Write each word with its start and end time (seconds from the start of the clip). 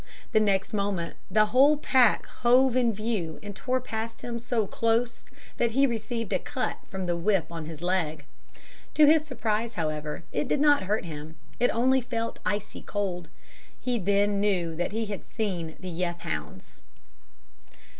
The 0.31 0.39
next 0.39 0.73
moment 0.73 1.15
the 1.29 1.45
whole 1.53 1.77
pack 1.77 2.25
hove 2.41 2.75
in 2.75 2.91
view 2.91 3.39
and 3.43 3.55
tore 3.55 3.79
past 3.79 4.23
him 4.23 4.39
so 4.39 4.65
close 4.65 5.25
that 5.57 5.73
he 5.73 5.85
received 5.85 6.33
a 6.33 6.39
cut 6.39 6.79
from 6.87 7.05
"the 7.05 7.15
whip" 7.15 7.45
on 7.51 7.65
his 7.65 7.83
leg. 7.83 8.25
To 8.95 9.05
his 9.05 9.25
surprise, 9.27 9.75
however, 9.75 10.23
it 10.31 10.47
did 10.47 10.59
not 10.59 10.85
hurt 10.89 11.05
him, 11.05 11.35
it 11.59 11.69
only 11.69 12.01
felt 12.01 12.39
icy 12.47 12.81
cold. 12.81 13.29
He 13.79 13.99
then 13.99 14.39
knew 14.39 14.75
that 14.75 14.91
he 14.91 15.05
had 15.05 15.23
seen 15.23 15.75
the 15.79 15.89
"Yeth 15.91 16.21
Hounds." 16.21 16.81